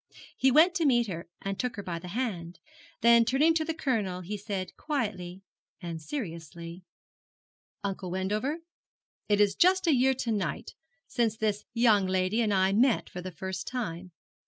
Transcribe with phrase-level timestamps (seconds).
[0.35, 2.57] He went to meet her, and took her by the hand;
[3.01, 5.43] then turning to the Colonel he said quietly
[5.79, 6.81] and seriously,
[7.83, 8.61] 'Uncle Wendover,
[9.29, 10.73] it is just a year to night
[11.05, 14.09] since this young lady and I met for the first time.